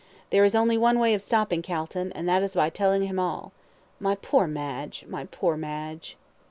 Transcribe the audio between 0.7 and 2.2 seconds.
one way of stopping Calton,